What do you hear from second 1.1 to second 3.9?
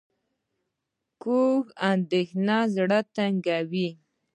کوږه اندېښنه زړه تنګوي